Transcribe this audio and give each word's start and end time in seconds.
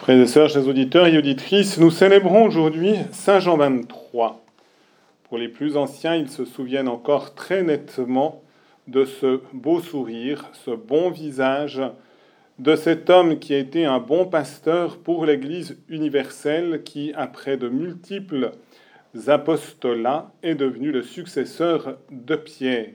Frères 0.00 0.18
et 0.18 0.26
sœurs, 0.26 0.48
chers 0.48 0.66
auditeurs 0.66 1.08
et 1.08 1.18
auditrices, 1.18 1.76
nous 1.76 1.90
célébrons 1.90 2.46
aujourd'hui 2.46 2.94
Saint 3.12 3.38
Jean 3.38 3.58
23. 3.58 4.42
Pour 5.24 5.36
les 5.36 5.48
plus 5.48 5.76
anciens, 5.76 6.16
ils 6.16 6.30
se 6.30 6.46
souviennent 6.46 6.88
encore 6.88 7.34
très 7.34 7.62
nettement 7.62 8.42
de 8.88 9.04
ce 9.04 9.42
beau 9.52 9.80
sourire, 9.80 10.48
ce 10.64 10.70
bon 10.70 11.10
visage 11.10 11.82
de 12.58 12.76
cet 12.76 13.10
homme 13.10 13.38
qui 13.38 13.52
a 13.52 13.58
été 13.58 13.84
un 13.84 13.98
bon 13.98 14.24
pasteur 14.24 14.96
pour 14.96 15.26
l'Église 15.26 15.76
universelle 15.90 16.80
qui, 16.82 17.12
après 17.14 17.58
de 17.58 17.68
multiples 17.68 18.52
apostolats, 19.26 20.32
est 20.42 20.54
devenu 20.54 20.92
le 20.92 21.02
successeur 21.02 21.98
de 22.10 22.36
Pierre. 22.36 22.94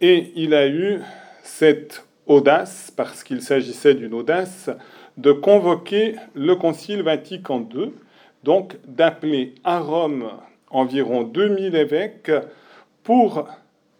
Et 0.00 0.32
il 0.34 0.54
a 0.54 0.66
eu 0.66 1.02
cette 1.44 2.04
audace, 2.26 2.92
parce 2.96 3.22
qu'il 3.22 3.42
s'agissait 3.42 3.94
d'une 3.94 4.14
audace, 4.14 4.70
de 5.20 5.32
convoquer 5.32 6.16
le 6.34 6.56
Concile 6.56 7.02
Vatican 7.02 7.68
II, 7.74 7.92
donc 8.42 8.76
d'appeler 8.86 9.54
à 9.64 9.78
Rome 9.78 10.30
environ 10.70 11.24
2000 11.24 11.74
évêques 11.76 12.32
pour 13.02 13.46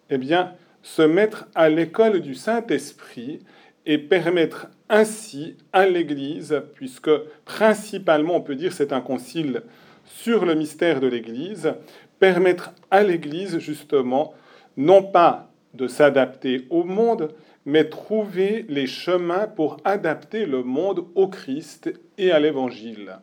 eh 0.09 0.17
bien, 0.17 0.55
se 0.83 1.03
mettre 1.03 1.47
à 1.55 1.69
l'école 1.69 2.21
du 2.21 2.35
Saint-Esprit 2.35 3.41
et 3.85 3.99
permettre 3.99 4.69
ainsi 4.89 5.57
à 5.75 5.87
l'Église, 5.87 6.63
puisque 6.75 7.11
principalement 7.45 8.37
on 8.37 8.41
peut 8.41 8.57
dire 8.57 8.73
c'est 8.73 8.93
un 8.93 9.01
concile 9.03 9.63
sur 10.07 10.47
le 10.47 10.55
mystère 10.55 11.01
de 11.01 11.07
l'Église, 11.07 11.75
permettre 12.19 12.73
à 12.91 13.03
l'Église 13.03 13.59
justement 13.59 14.33
non 14.79 15.03
pas 15.03 15.51
de 15.75 15.87
s'adapter 15.87 16.67
au 16.71 16.83
monde, 16.83 17.29
mais 17.67 17.85
trouver 17.85 18.65
les 18.69 18.87
chemins 18.87 19.47
pour 19.47 19.77
adapter 19.85 20.47
le 20.47 20.63
monde 20.63 21.05
au 21.15 21.29
Christ 21.29 21.93
et 22.19 22.31
à 22.31 22.41
l'Évangile. 22.41 23.19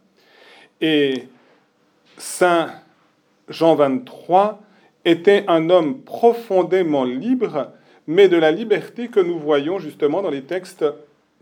Et 0.82 1.28
Saint 2.18 2.72
Jean 3.50 3.76
23 3.76 4.62
était 5.06 5.46
un 5.48 5.70
homme 5.70 6.02
profondément 6.02 7.06
libre, 7.06 7.72
mais 8.08 8.28
de 8.28 8.38
la 8.38 8.52
liberté 8.52 9.08
que 9.08 9.20
nous 9.20 9.40
voyons 9.40 9.80
justement 9.80 10.22
dans 10.22 10.30
les 10.30 10.44
textes 10.44 10.86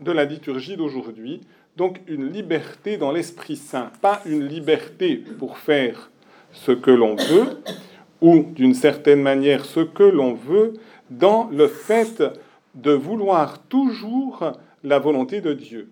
de 0.00 0.12
la 0.12 0.24
liturgie 0.24 0.76
d'aujourd'hui. 0.76 1.40
Donc 1.76 2.00
une 2.06 2.32
liberté 2.32 2.96
dans 2.96 3.12
l'Esprit 3.12 3.56
Saint, 3.56 3.90
pas 4.00 4.22
une 4.24 4.46
liberté 4.46 5.16
pour 5.16 5.58
faire 5.58 6.10
ce 6.52 6.72
que 6.72 6.90
l'on 6.90 7.16
veut, 7.16 7.62
ou 8.20 8.46
d'une 8.54 8.74
certaine 8.74 9.20
manière 9.20 9.64
ce 9.64 9.80
que 9.80 10.02
l'on 10.02 10.32
veut, 10.32 10.74
dans 11.10 11.48
le 11.52 11.68
fait 11.68 12.22
de 12.76 12.92
vouloir 12.92 13.62
toujours 13.64 14.52
la 14.84 14.98
volonté 14.98 15.40
de 15.40 15.52
Dieu. 15.52 15.90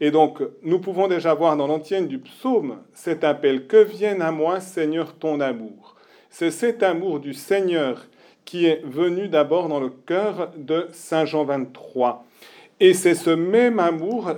Et 0.00 0.10
donc, 0.10 0.42
nous 0.62 0.80
pouvons 0.80 1.08
déjà 1.08 1.34
voir 1.34 1.56
dans 1.56 1.66
l'antienne 1.66 2.08
du 2.08 2.18
psaume 2.18 2.78
cet 2.92 3.24
appel 3.24 3.66
Que 3.66 3.82
vienne 3.82 4.22
à 4.22 4.32
moi, 4.32 4.60
Seigneur, 4.60 5.14
ton 5.14 5.40
amour? 5.40 5.96
C'est 6.30 6.50
cet 6.50 6.82
amour 6.82 7.20
du 7.20 7.32
Seigneur 7.32 8.06
qui 8.44 8.66
est 8.66 8.82
venu 8.84 9.28
d'abord 9.28 9.68
dans 9.68 9.80
le 9.80 9.90
cœur 9.90 10.50
de 10.56 10.88
Saint 10.92 11.24
Jean 11.24 11.44
23. 11.44 12.26
Et 12.80 12.92
c'est 12.92 13.14
ce 13.14 13.30
même 13.30 13.78
amour 13.78 14.32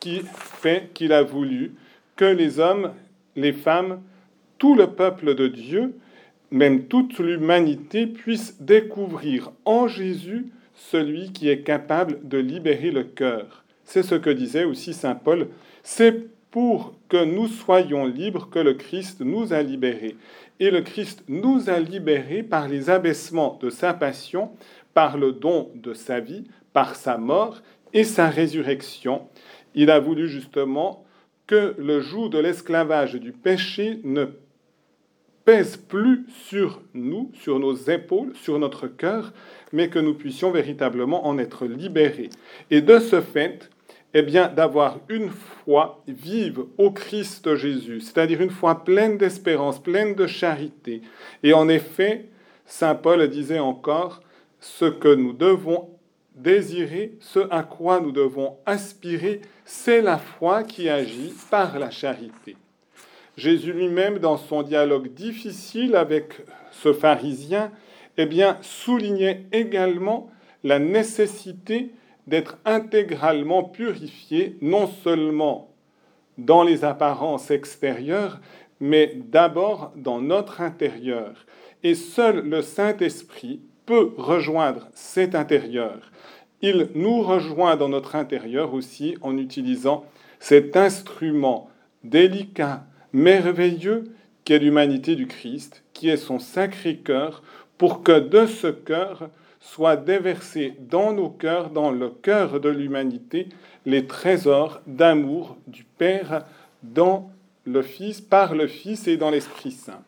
qui 0.00 0.22
fait 0.34 0.90
qu'il 0.94 1.12
a 1.12 1.22
voulu 1.22 1.74
que 2.16 2.24
les 2.24 2.58
hommes, 2.58 2.92
les 3.36 3.52
femmes, 3.52 4.00
tout 4.58 4.74
le 4.74 4.88
peuple 4.88 5.34
de 5.34 5.46
Dieu, 5.46 5.94
même 6.50 6.84
toute 6.84 7.18
l'humanité 7.18 8.06
puisse 8.06 8.60
découvrir 8.60 9.52
en 9.64 9.88
Jésus 9.88 10.46
celui 10.90 11.32
qui 11.32 11.48
est 11.48 11.62
capable 11.62 12.26
de 12.26 12.38
libérer 12.38 12.90
le 12.90 13.04
cœur. 13.04 13.64
C'est 13.84 14.02
ce 14.02 14.14
que 14.14 14.30
disait 14.30 14.64
aussi 14.64 14.94
Saint 14.94 15.14
Paul. 15.14 15.48
C'est 15.82 16.28
pour 16.50 16.94
que 17.08 17.24
nous 17.24 17.48
soyons 17.48 18.06
libres 18.06 18.48
que 18.50 18.58
le 18.58 18.74
Christ 18.74 19.20
nous 19.20 19.52
a 19.52 19.62
libérés. 19.62 20.16
Et 20.60 20.70
le 20.70 20.82
Christ 20.82 21.24
nous 21.28 21.70
a 21.70 21.78
libérés 21.78 22.42
par 22.42 22.68
les 22.68 22.90
abaissements 22.90 23.58
de 23.60 23.70
sa 23.70 23.94
passion, 23.94 24.50
par 24.92 25.16
le 25.16 25.32
don 25.32 25.70
de 25.74 25.94
sa 25.94 26.20
vie, 26.20 26.44
par 26.72 26.94
sa 26.94 27.16
mort 27.16 27.62
et 27.92 28.04
sa 28.04 28.28
résurrection. 28.28 29.28
Il 29.74 29.90
a 29.90 29.98
voulu 29.98 30.28
justement 30.28 31.04
que 31.46 31.74
le 31.78 32.00
joug 32.00 32.28
de 32.28 32.38
l'esclavage 32.38 33.14
du 33.14 33.32
péché 33.32 34.00
ne 34.04 34.26
pèse 35.44 35.76
plus 35.76 36.24
sur 36.46 36.82
nous, 36.94 37.30
sur 37.34 37.58
nos 37.58 37.74
épaules, 37.74 38.32
sur 38.34 38.58
notre 38.58 38.86
cœur, 38.86 39.32
mais 39.72 39.88
que 39.88 39.98
nous 39.98 40.14
puissions 40.14 40.50
véritablement 40.50 41.26
en 41.26 41.38
être 41.38 41.66
libérés. 41.66 42.30
Et 42.70 42.80
de 42.80 42.98
ce 42.98 43.20
fait, 43.20 43.70
eh 44.14 44.22
bien, 44.22 44.48
d'avoir 44.48 45.00
une 45.08 45.30
foi 45.30 46.02
vive 46.06 46.64
au 46.78 46.90
Christ 46.90 47.54
Jésus, 47.54 48.00
c'est-à-dire 48.00 48.42
une 48.42 48.50
foi 48.50 48.84
pleine 48.84 49.16
d'espérance, 49.16 49.82
pleine 49.82 50.14
de 50.14 50.26
charité. 50.26 51.00
Et 51.42 51.54
en 51.54 51.68
effet, 51.68 52.26
Saint 52.66 52.94
Paul 52.94 53.26
disait 53.28 53.58
encore, 53.58 54.20
ce 54.60 54.84
que 54.84 55.12
nous 55.12 55.32
devons 55.32 55.88
désirer, 56.34 57.16
ce 57.20 57.40
à 57.50 57.62
quoi 57.62 58.00
nous 58.00 58.12
devons 58.12 58.56
aspirer, 58.64 59.40
c'est 59.64 60.00
la 60.00 60.18
foi 60.18 60.62
qui 60.62 60.88
agit 60.88 61.34
par 61.50 61.78
la 61.78 61.90
charité. 61.90 62.56
Jésus 63.36 63.72
lui-même, 63.72 64.18
dans 64.18 64.36
son 64.36 64.62
dialogue 64.62 65.12
difficile 65.14 65.96
avec 65.96 66.42
ce 66.70 66.92
pharisien, 66.92 67.70
eh 68.18 68.28
soulignait 68.60 69.46
également 69.52 70.30
la 70.64 70.78
nécessité 70.78 71.92
d'être 72.26 72.58
intégralement 72.64 73.64
purifié, 73.64 74.56
non 74.60 74.86
seulement 74.86 75.70
dans 76.38 76.62
les 76.62 76.84
apparences 76.84 77.50
extérieures, 77.50 78.40
mais 78.80 79.16
d'abord 79.30 79.92
dans 79.96 80.20
notre 80.20 80.60
intérieur. 80.60 81.46
Et 81.82 81.94
seul 81.94 82.48
le 82.48 82.62
Saint-Esprit 82.62 83.60
peut 83.86 84.12
rejoindre 84.16 84.88
cet 84.94 85.34
intérieur. 85.34 86.12
Il 86.60 86.90
nous 86.94 87.22
rejoint 87.22 87.76
dans 87.76 87.88
notre 87.88 88.14
intérieur 88.14 88.72
aussi 88.72 89.16
en 89.20 89.36
utilisant 89.36 90.04
cet 90.38 90.76
instrument 90.76 91.68
délicat, 92.04 92.84
merveilleux 93.12 94.04
qu'est 94.44 94.58
l'humanité 94.58 95.14
du 95.14 95.26
Christ, 95.26 95.82
qui 95.92 96.08
est 96.08 96.16
son 96.16 96.38
sacré 96.38 96.96
cœur, 96.96 97.42
pour 97.78 98.02
que 98.02 98.18
de 98.18 98.46
ce 98.46 98.68
cœur 98.68 99.28
soient 99.60 99.96
déversés 99.96 100.74
dans 100.90 101.12
nos 101.12 101.28
cœurs, 101.28 101.70
dans 101.70 101.90
le 101.90 102.10
cœur 102.10 102.60
de 102.60 102.68
l'humanité, 102.68 103.48
les 103.86 104.06
trésors 104.06 104.80
d'amour 104.86 105.56
du 105.66 105.84
Père 105.84 106.44
dans 106.82 107.30
le 107.64 107.82
Fils, 107.82 108.20
par 108.20 108.54
le 108.54 108.66
Fils 108.66 109.06
et 109.06 109.16
dans 109.16 109.30
l'Esprit 109.30 109.70
Saint. 109.70 110.02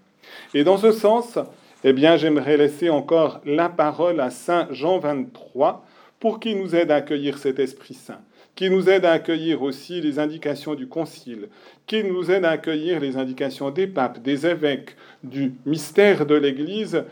Et 0.54 0.64
dans 0.64 0.78
ce 0.78 0.90
sens, 0.90 1.38
eh 1.84 1.92
bien, 1.92 2.16
j'aimerais 2.16 2.56
laisser 2.56 2.90
encore 2.90 3.40
la 3.44 3.68
parole 3.68 4.20
à 4.20 4.30
Saint 4.30 4.66
Jean 4.70 4.98
23 4.98 5.84
pour 6.18 6.40
qu'il 6.40 6.58
nous 6.58 6.74
aide 6.74 6.90
à 6.90 6.96
accueillir 6.96 7.38
cet 7.38 7.58
Esprit 7.58 7.94
Saint 7.94 8.20
qui 8.54 8.70
nous 8.70 8.88
aide 8.88 9.04
à 9.04 9.12
accueillir 9.12 9.62
aussi 9.62 10.00
les 10.00 10.18
indications 10.18 10.74
du 10.74 10.86
Concile, 10.86 11.48
qui 11.86 12.04
nous 12.04 12.30
aide 12.30 12.44
à 12.44 12.50
accueillir 12.50 13.00
les 13.00 13.16
indications 13.16 13.70
des 13.70 13.86
papes, 13.86 14.22
des 14.22 14.46
évêques, 14.46 14.96
du 15.22 15.54
mystère 15.66 16.26
de 16.26 16.34
l'Église 16.34 17.04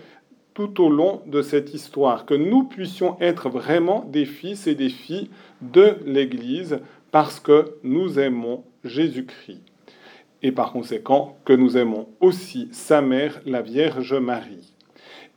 tout 0.55 0.83
au 0.83 0.91
long 0.91 1.23
de 1.27 1.43
cette 1.43 1.73
histoire, 1.75 2.27
que 2.27 2.35
nous 2.35 2.65
puissions 2.65 3.17
être 3.21 3.49
vraiment 3.49 4.05
des 4.09 4.27
fils 4.27 4.67
et 4.67 4.75
des 4.75 4.91
filles 4.91 5.31
de 5.63 5.97
l'Église 6.05 6.79
parce 7.11 7.41
que 7.41 7.77
nous 7.83 8.19
aimons 8.19 8.65
Jésus-Christ. 8.85 9.63
Et 10.43 10.53
par 10.53 10.73
conséquent, 10.73 11.39
que 11.45 11.53
nous 11.53 11.77
aimons 11.77 12.09
aussi 12.21 12.69
sa 12.73 13.01
mère, 13.01 13.41
la 13.47 13.63
Vierge 13.63 14.15
Marie. 14.15 14.73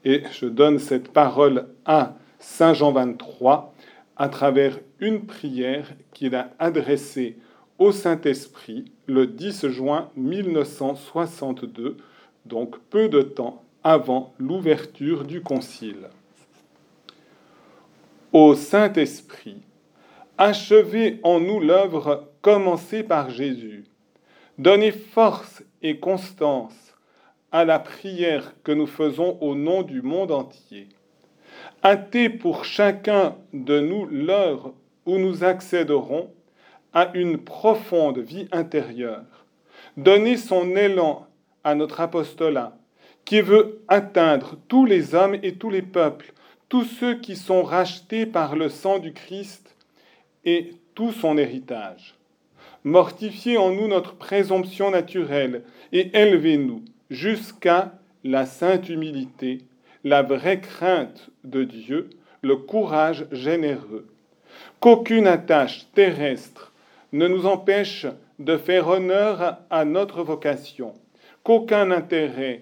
Et 0.04 0.24
je 0.32 0.48
donne 0.48 0.80
cette 0.80 1.10
parole 1.10 1.68
à 1.86 2.16
Saint 2.40 2.74
Jean 2.74 2.92
23 2.92 3.75
à 4.18 4.30
travers 4.30 4.80
une 5.00 5.26
prière 5.26 5.94
qu'il 6.14 6.36
a 6.36 6.52
adressée 6.60 7.38
au 7.78 7.92
Saint-Esprit 7.92 8.86
le 9.08 9.28
10 9.28 9.68
juin 9.68 10.10
1962, 10.16 11.98
donc 12.46 12.78
peu 12.90 13.10
de 13.10 13.22
temps 13.22 13.64
avant 13.84 14.34
l'ouverture 14.40 15.26
du 15.26 15.42
Concile. 15.42 16.10
Ô 18.32 18.56
Saint-Esprit, 18.56 19.62
achevez 20.38 21.20
en 21.24 21.40
nous 21.40 21.60
l'œuvre 21.60 22.30
commencée 22.42 23.04
par 23.04 23.30
Jésus. 23.30 23.86
Donnez 24.58 24.92
force 24.92 25.64
et 25.82 26.00
constance 26.00 26.96
à 27.52 27.66
la 27.66 27.80
prière 27.80 28.54
que 28.64 28.72
nous 28.72 28.88
faisons 28.88 29.38
au 29.42 29.56
nom 29.56 29.84
du 29.84 30.02
monde 30.02 30.32
entier 30.32 30.90
hâter 31.84 32.30
pour 32.30 32.66
chacun 32.66 33.36
de 33.54 33.80
nous 33.80 34.06
l'heure 34.06 34.74
où 35.06 35.18
nous 35.18 35.44
accéderons 35.44 36.30
à 36.94 37.12
une 37.14 37.38
profonde 37.38 38.20
vie 38.20 38.48
intérieure, 38.52 39.46
donner 39.98 40.38
son 40.38 40.76
élan 40.76 41.28
à 41.64 41.76
notre 41.76 42.02
apostolat, 42.02 42.78
qui 43.26 43.42
veut 43.42 43.82
atteindre 43.88 44.58
tous 44.68 44.86
les 44.86 45.16
hommes 45.16 45.38
et 45.44 45.56
tous 45.56 45.70
les 45.70 45.82
peuples, 45.82 46.34
tous 46.70 46.84
ceux 46.84 47.16
qui 47.16 47.36
sont 47.36 47.64
rachetés 47.64 48.26
par 48.26 48.56
le 48.56 48.70
sang 48.70 49.00
du 49.00 49.14
Christ 49.14 49.76
et 50.46 50.72
tout 50.94 51.12
son 51.12 51.38
héritage. 51.38 52.16
Mortifiez 52.84 53.58
en 53.58 53.72
nous 53.72 53.88
notre 53.88 54.16
présomption 54.16 54.92
naturelle 54.92 55.64
et 55.92 56.16
élevez-nous 56.18 56.84
jusqu'à 57.10 57.94
la 58.24 58.46
sainte 58.46 58.90
humilité, 58.90 59.60
la 60.06 60.22
vraie 60.22 60.62
crainte 60.62 61.32
de 61.44 61.64
Dieu, 61.64 62.12
le 62.44 62.56
courage 62.58 63.26
généreux. 63.32 64.08
Qu'aucune 64.80 65.26
attache 65.26 65.88
terrestre 65.96 66.74
ne 67.12 67.28
nous 67.28 67.48
empêche 67.48 68.06
de 68.38 68.56
faire 68.56 68.88
honneur 68.88 69.58
à 69.72 69.84
notre 69.84 70.22
vocation, 70.22 70.94
qu'aucun 71.44 71.90
intérêt 71.90 72.62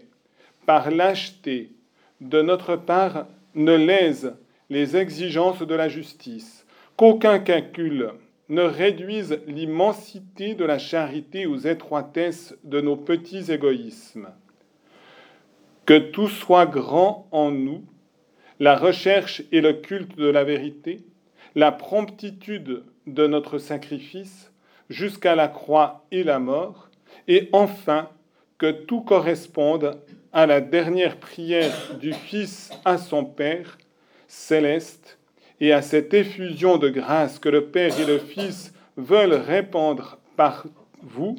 par 0.66 0.90
lâcheté 0.90 1.74
de 2.22 2.42
notre 2.42 2.78
part 2.78 3.28
ne 3.56 3.76
lèse 3.76 4.34
les 4.70 4.96
exigences 4.96 5.64
de 5.64 5.76
la 5.76 5.90
justice, 5.90 6.66
qu'aucun 6.96 7.40
calcul 7.40 8.12
ne 8.48 8.62
réduise 8.62 9.40
l'immensité 9.48 10.56
de 10.56 10.64
la 10.64 10.80
charité 10.80 11.46
aux 11.46 11.58
étroitesses 11.58 12.56
de 12.64 12.80
nos 12.80 12.96
petits 12.96 13.52
égoïsmes. 13.52 14.30
Que 15.86 15.98
tout 15.98 16.30
soit 16.30 16.66
grand 16.66 17.28
en 17.32 17.52
nous, 17.52 17.84
la 18.60 18.78
recherche 18.78 19.44
et 19.52 19.60
le 19.60 19.74
culte 19.74 20.18
de 20.18 20.28
la 20.28 20.46
vérité, 20.46 21.02
la 21.56 21.74
promptitude 21.74 22.84
de 23.06 23.28
notre 23.28 23.58
sacrifice 23.58 24.52
jusqu'à 24.90 25.36
la 25.36 25.50
croix 25.50 26.06
et 26.12 26.24
la 26.24 26.40
mort, 26.40 26.90
et 27.28 27.50
enfin 27.52 28.10
que 28.58 28.72
tout 28.72 29.02
corresponde 29.02 30.00
à 30.32 30.46
la 30.46 30.62
dernière 30.62 31.18
prière 31.18 31.98
du 32.00 32.14
Fils 32.14 32.72
à 32.86 32.98
son 32.98 33.26
Père 33.26 33.78
céleste 34.28 35.20
et 35.60 35.74
à 35.74 35.82
cette 35.82 36.14
effusion 36.14 36.78
de 36.78 36.90
grâce 36.90 37.40
que 37.40 37.50
le 37.50 37.66
Père 37.66 38.00
et 38.00 38.06
le 38.06 38.20
Fils 38.20 38.74
veulent 38.96 39.34
répandre 39.34 40.18
par 40.38 40.66
vous, 41.02 41.36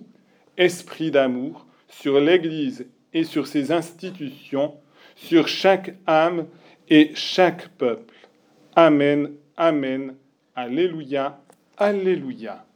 esprit 0.58 1.11
d'amour, 1.11 1.67
sur 1.88 2.20
l'Église 2.20 2.87
et 3.14 3.25
sur 3.25 3.46
ses 3.46 3.72
institutions, 3.72 4.75
sur 5.16 5.49
chaque 5.49 5.94
âme 6.06 6.46
et 6.88 7.12
chaque 7.14 7.69
peuple. 7.69 8.14
Amen, 8.76 9.31
Amen, 9.56 10.14
Alléluia, 10.56 11.40
Alléluia. 11.78 12.66